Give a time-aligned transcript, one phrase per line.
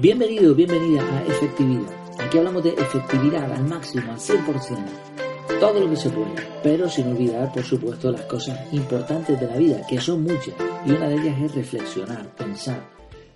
[0.00, 1.92] Bienvenido, bienvenida a Efectividad.
[2.18, 5.60] Aquí hablamos de efectividad al máximo, al 100%.
[5.60, 9.58] Todo lo que se puede, pero sin olvidar, por supuesto, las cosas importantes de la
[9.58, 10.54] vida, que son muchas.
[10.86, 12.88] Y una de ellas es reflexionar, pensar,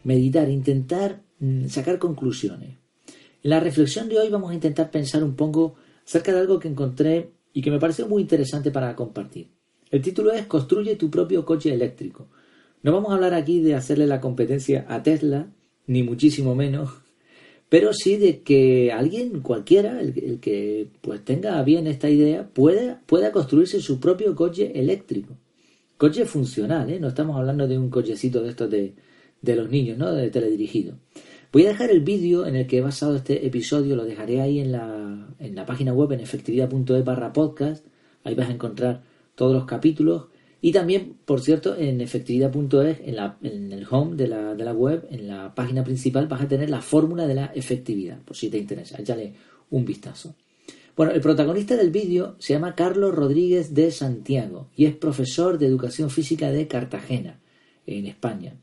[0.05, 2.78] meditar, intentar mm, sacar conclusiones.
[3.42, 5.74] En la reflexión de hoy vamos a intentar pensar un poco
[6.06, 9.51] acerca de algo que encontré y que me pareció muy interesante para compartir.
[9.91, 12.30] El título es Construye tu propio coche eléctrico.
[12.83, 15.51] No vamos a hablar aquí de hacerle la competencia a Tesla,
[15.87, 16.91] ni muchísimo menos,
[17.69, 23.33] pero sí de que alguien, cualquiera, el, que pues tenga bien esta idea, pueda, pueda
[23.33, 25.37] construirse su propio coche eléctrico.
[25.97, 27.01] Coche funcional, ¿eh?
[27.01, 28.95] no estamos hablando de un cochecito de estos de,
[29.42, 30.12] de los niños, ¿no?
[30.12, 30.97] De teledirigido.
[31.52, 34.59] Voy a dejar el vídeo en el que he basado este episodio, lo dejaré ahí
[34.59, 37.86] en la, en la página web en efectividad.e barra podcast.
[38.25, 39.03] Ahí vas a encontrar
[39.36, 40.27] todos los capítulos
[40.65, 45.07] y también, por cierto, en efectividad.es, en, en el home de la, de la web,
[45.11, 48.57] en la página principal, vas a tener la fórmula de la efectividad, por si te
[48.57, 48.97] interesa.
[48.98, 49.35] Échale
[49.69, 50.35] un vistazo.
[50.97, 55.67] Bueno, el protagonista del vídeo se llama Carlos Rodríguez de Santiago y es profesor de
[55.67, 57.41] educación física de Cartagena,
[57.87, 58.57] en España.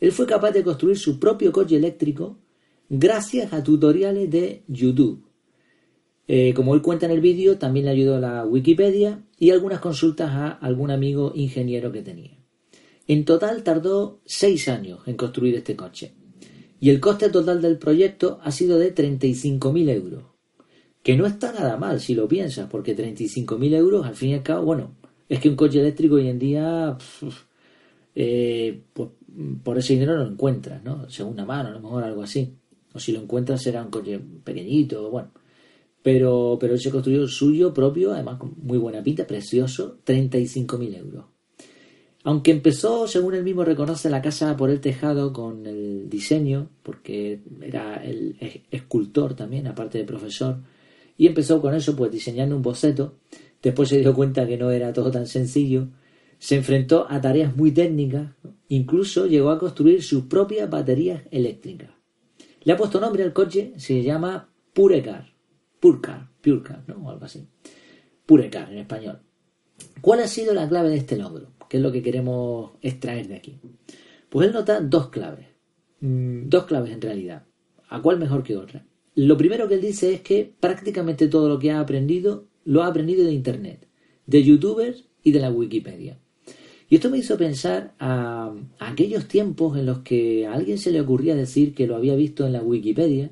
[0.00, 2.36] Él fue capaz de construir su propio coche eléctrico
[2.88, 5.27] gracias a tutoriales de YouTube.
[6.30, 10.30] Eh, como él cuenta en el vídeo, también le ayudó la Wikipedia y algunas consultas
[10.30, 12.38] a algún amigo ingeniero que tenía.
[13.06, 16.12] En total tardó seis años en construir este coche.
[16.80, 20.24] Y el coste total del proyecto ha sido de 35.000 euros.
[21.02, 24.42] Que no está nada mal si lo piensas, porque 35.000 euros al fin y al
[24.42, 24.96] cabo, bueno,
[25.28, 26.96] es que un coche eléctrico hoy en día,
[28.92, 29.18] pues
[29.62, 31.08] por ese dinero lo encuentras, ¿no?
[31.08, 32.54] Segunda mano, a lo mejor algo así.
[32.92, 35.30] O si lo encuentras será un coche pequeñito, bueno.
[36.02, 40.96] Pero, pero él se construyó el suyo propio, además con muy buena pinta, precioso, 35.000
[40.96, 41.24] euros.
[42.24, 47.40] Aunque empezó, según él mismo reconoce, la casa por el tejado con el diseño, porque
[47.62, 48.36] era el
[48.70, 50.58] escultor también, aparte de profesor,
[51.16, 53.16] y empezó con eso, pues diseñando un boceto.
[53.62, 55.88] Después se dio cuenta que no era todo tan sencillo.
[56.38, 58.32] Se enfrentó a tareas muy técnicas,
[58.68, 61.90] incluso llegó a construir sus propias baterías eléctricas.
[62.62, 65.37] Le ha puesto nombre al coche, se llama Purecar.
[65.80, 67.06] Purcar, Purecar, ¿no?
[67.06, 67.46] O algo así.
[68.26, 69.20] Purecar en español.
[70.00, 71.52] ¿Cuál ha sido la clave de este logro?
[71.68, 73.58] ¿Qué es lo que queremos extraer de aquí?
[74.28, 75.46] Pues él nota dos claves.
[76.00, 77.46] Mm, dos claves en realidad.
[77.88, 78.86] ¿A cuál mejor que otra?
[79.14, 82.86] Lo primero que él dice es que prácticamente todo lo que ha aprendido lo ha
[82.86, 83.88] aprendido de Internet,
[84.26, 86.20] de youtubers y de la Wikipedia.
[86.90, 90.90] Y esto me hizo pensar a, a, aquellos tiempos en los que a alguien se
[90.90, 93.30] le ocurría decir que lo había visto en la Wikipedia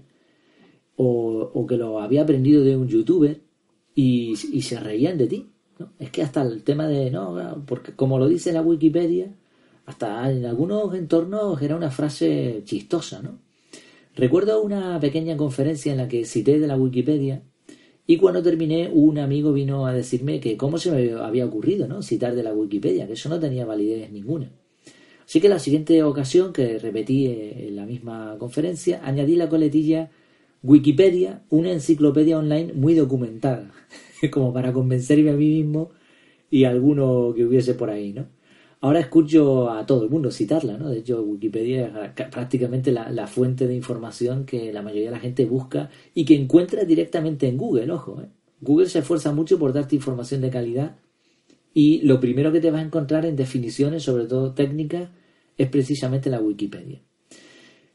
[0.96, 3.40] o, que lo había aprendido de un youtuber
[3.94, 5.46] y, se reían de ti.
[5.98, 9.34] Es que hasta el tema de, no, porque como lo dice la Wikipedia,
[9.84, 13.38] hasta en algunos entornos era una frase chistosa, ¿no?
[14.14, 17.42] Recuerdo una pequeña conferencia en la que cité de la Wikipedia
[18.06, 22.02] y cuando terminé un amigo vino a decirme que cómo se me había ocurrido, ¿no?
[22.02, 24.50] Citar de la Wikipedia, que eso no tenía validez ninguna.
[25.26, 30.10] Así que la siguiente ocasión que repetí en la misma conferencia, añadí la coletilla
[30.66, 33.70] Wikipedia, una enciclopedia online muy documentada,
[34.32, 35.90] como para convencerme a mí mismo
[36.50, 38.26] y a alguno que hubiese por ahí, ¿no?
[38.80, 40.90] Ahora escucho a todo el mundo citarla, ¿no?
[40.90, 45.44] De hecho, Wikipedia es prácticamente la, fuente de información que la mayoría de la gente
[45.44, 48.20] busca y que encuentra directamente en Google, ojo.
[48.22, 48.28] ¿eh?
[48.60, 50.96] Google se esfuerza mucho por darte información de calidad
[51.72, 55.10] y lo primero que te vas a encontrar en definiciones, sobre todo técnicas,
[55.56, 57.05] es precisamente la Wikipedia.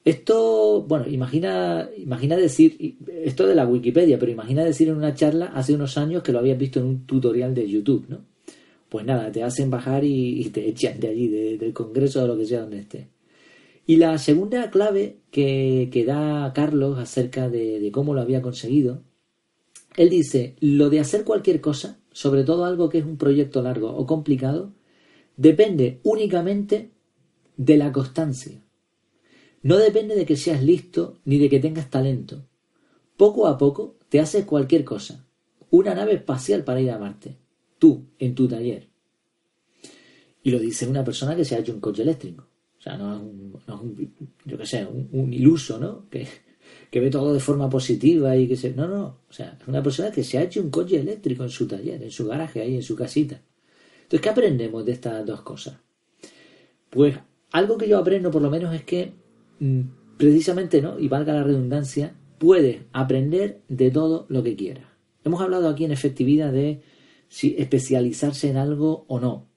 [0.03, 5.47] Esto, bueno, imagina, imagina decir, esto de la Wikipedia, pero imagina decir en una charla
[5.53, 8.25] hace unos años que lo habías visto en un tutorial de YouTube, ¿no?
[8.89, 12.45] Pues nada, te hacen bajar y, te echan de allí, del Congreso o lo que
[12.45, 13.09] sea donde esté.
[13.85, 19.03] Y la segunda clave que, que da Carlos acerca de, de cómo lo había conseguido,
[19.97, 23.95] él dice, lo de hacer cualquier cosa, sobre todo algo que es un proyecto largo
[23.95, 24.73] o complicado,
[25.37, 26.91] depende únicamente
[27.57, 28.60] de la constancia.
[29.63, 32.47] No depende de que seas listo ni de que tengas talento.
[33.15, 35.25] Poco a poco te haces cualquier cosa.
[35.69, 37.37] Una nave espacial para ir a Marte.
[37.77, 38.89] Tú, en tu taller.
[40.43, 42.47] Y lo dice una persona que se ha hecho un coche eléctrico.
[42.77, 44.13] O sea, no es un,
[44.43, 46.09] yo qué sé, un, iluso, ¿no?
[46.09, 46.27] Que,
[46.89, 48.73] que, ve todo de forma positiva y que se...
[48.73, 51.51] No, no, o sea, es una persona que se ha hecho un coche eléctrico en
[51.51, 53.39] su taller, en su garaje, ahí en su casita.
[54.01, 55.77] Entonces, ¿qué aprendemos de estas dos cosas?
[56.89, 57.15] Pues
[57.51, 59.13] algo que yo aprendo por lo menos es que
[60.17, 60.99] precisamente, ¿no?
[60.99, 64.85] Y valga la redundancia, puedes aprender de todo lo que quieras.
[65.23, 66.81] Hemos hablado aquí en efectividad de
[67.27, 69.47] si especializarse en algo o no.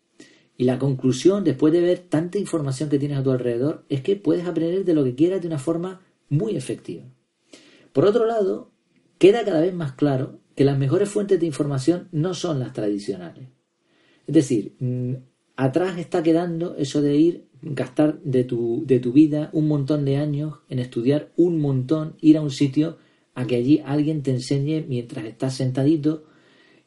[0.57, 4.17] Y la conclusión, después de ver tanta información que tienes a tu alrededor, es que
[4.17, 7.05] puedes aprender de lo que quieras de una forma muy efectiva.
[7.93, 8.71] Por otro lado,
[9.19, 13.49] queda cada vez más claro que las mejores fuentes de información no son las tradicionales.
[14.27, 15.15] Es decir, mm,
[15.57, 20.17] atrás está quedando eso de ir, gastar de tu, de tu vida un montón de
[20.17, 22.99] años en estudiar un montón, ir a un sitio
[23.35, 26.25] a que allí alguien te enseñe mientras estás sentadito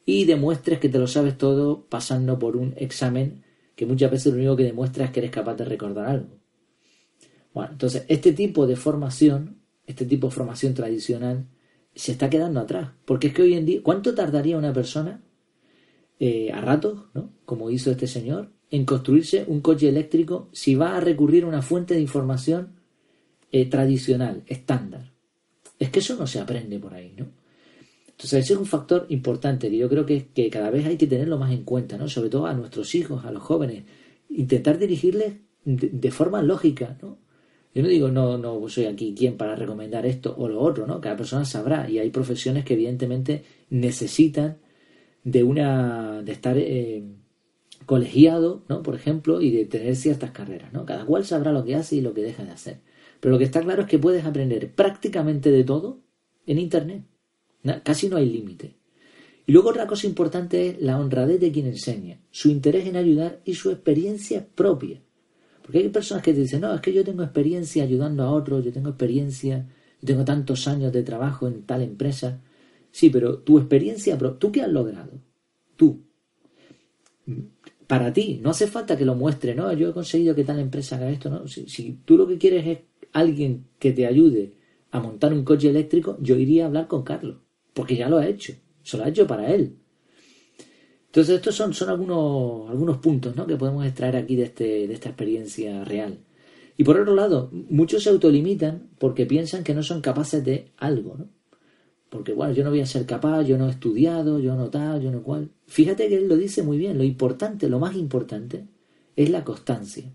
[0.06, 3.42] y demuestres que te lo sabes todo pasando por un examen
[3.74, 6.38] que muchas veces lo único que demuestra es que eres capaz de recordar algo.
[7.52, 11.46] Bueno, entonces este tipo de formación, este tipo de formación tradicional,
[11.94, 12.90] se está quedando atrás.
[13.04, 15.22] Porque es que hoy en día, ¿cuánto tardaría una persona
[16.20, 17.30] eh, a ratos, ¿no?
[17.44, 21.62] como hizo este señor, en construirse un coche eléctrico si va a recurrir a una
[21.62, 22.74] fuente de información
[23.50, 25.12] eh, tradicional, estándar?
[25.78, 27.26] Es que eso no se aprende por ahí, ¿no?
[28.08, 31.06] Entonces ese es un factor importante que yo creo que, que cada vez hay que
[31.06, 32.08] tenerlo más en cuenta, ¿no?
[32.08, 33.84] Sobre todo a nuestros hijos, a los jóvenes.
[34.28, 35.34] Intentar dirigirles
[35.64, 37.18] de, forma lógica, ¿no?
[37.74, 41.00] Yo no digo, no, no soy aquí quien para recomendar esto o lo otro, ¿no?
[41.00, 44.58] Cada persona sabrá y hay profesiones que evidentemente necesitan
[45.24, 47.04] de una, de estar eh,
[47.86, 48.82] colegiado, ¿no?
[48.82, 50.84] Por ejemplo, y de tener ciertas carreras, ¿no?
[50.84, 52.80] Cada cual sabrá lo que hace y lo que deja de hacer.
[53.20, 56.00] Pero lo que está claro es que puedes aprender prácticamente de todo
[56.46, 57.04] en Internet.
[57.82, 58.76] Casi no hay límite.
[59.46, 63.40] Y luego otra cosa importante es la honradez de quien enseña, su interés en ayudar
[63.44, 65.00] y su experiencia propia.
[65.62, 68.64] Porque hay personas que te dicen, no, es que yo tengo experiencia ayudando a otros,
[68.64, 69.66] yo tengo experiencia,
[70.00, 72.42] yo tengo tantos años de trabajo en tal empresa.
[72.98, 75.12] Sí, pero tu experiencia, ¿tú qué has logrado?
[75.76, 76.02] Tú.
[77.86, 80.96] Para ti, no hace falta que lo muestre, no, yo he conseguido que tal empresa
[80.96, 81.46] haga esto, no.
[81.46, 82.78] Si, tú lo que quieres es
[83.12, 84.54] alguien que te ayude
[84.90, 87.36] a montar un coche eléctrico, yo iría a hablar con Carlos
[87.72, 89.76] porque ya lo ha hecho, se lo ha hecho para él.
[91.06, 93.46] Entonces estos son, son algunos, algunos puntos ¿no?
[93.46, 96.18] que podemos extraer aquí de, este, de esta experiencia real.
[96.76, 101.14] Y por otro lado, muchos se autolimitan porque piensan que no son capaces de algo,
[101.16, 101.37] ¿no?
[102.10, 105.02] Porque, bueno, yo no voy a ser capaz, yo no he estudiado, yo no tal,
[105.02, 105.50] yo no cual.
[105.66, 108.66] Fíjate que él lo dice muy bien, lo importante, lo más importante,
[109.14, 110.10] es la constancia.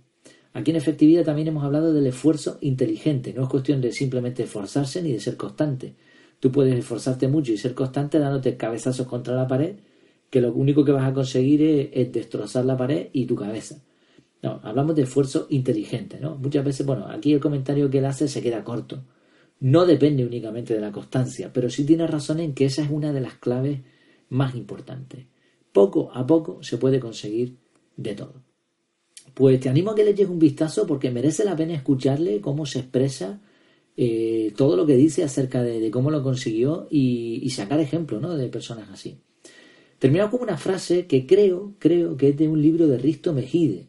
[0.54, 5.02] Aquí en efectividad también hemos hablado del esfuerzo inteligente, no es cuestión de simplemente esforzarse
[5.02, 5.96] ni de ser constante,
[6.44, 9.78] Tú puedes esforzarte mucho y ser constante dándote cabezazos contra la pared,
[10.30, 11.62] que lo único que vas a conseguir
[11.94, 13.82] es, destrozar la pared y tu cabeza.
[14.42, 16.36] No, hablamos de esfuerzo inteligente, ¿no?
[16.36, 19.06] Muchas veces, bueno, aquí el comentario que él hace se queda corto.
[19.64, 23.14] No depende únicamente de la constancia, pero sí tiene razón en que esa es una
[23.14, 23.80] de las claves
[24.28, 25.26] más importantes.
[25.72, 27.56] Poco a poco se puede conseguir
[27.96, 28.44] de todo.
[29.34, 32.66] Pues te animo a que le eches un vistazo porque merece la pena escucharle cómo
[32.66, 33.40] se expresa
[33.96, 38.36] eh, todo lo que dice acerca de, cómo lo consiguió y, sacar ejemplos ¿no?
[38.36, 39.22] de personas así.
[39.98, 43.88] Termino con una frase que creo, creo que es de un libro de Risto Mejide.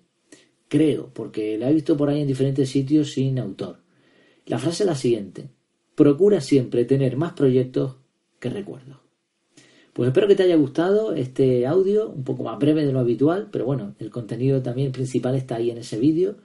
[0.69, 3.83] Creo, porque la he visto por ahí en diferentes sitios sin autor.
[4.47, 5.49] La frase es la siguiente.
[5.95, 7.97] Procura siempre tener más proyectos
[8.41, 8.99] que recuerdos.
[9.93, 13.49] Pues espero que te haya gustado este audio, un poco más breve de lo habitual,
[13.53, 16.37] pero bueno, el contenido también principal está ahí en ese vídeo.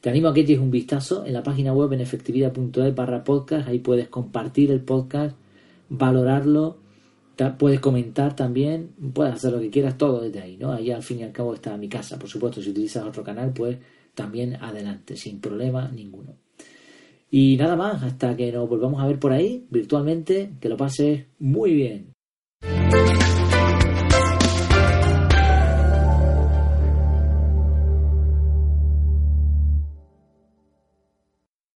[0.00, 3.68] Te animo a que eches un vistazo en la página web en efectividad.es barra podcast.
[3.68, 5.36] Ahí puedes compartir el podcast,
[5.90, 6.78] valorarlo,
[7.58, 10.72] puedes comentar también, puedes hacer lo que quieras, todo desde ahí, ¿no?
[10.72, 12.18] Ahí al fin y al cabo está mi casa.
[12.18, 13.76] Por supuesto, si utilizas otro canal, pues
[14.14, 16.43] también adelante, sin problema ninguno.
[17.36, 21.26] Y nada más, hasta que nos volvamos a ver por ahí virtualmente, que lo pases
[21.40, 22.14] muy bien.